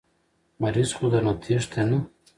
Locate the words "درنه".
1.11-1.33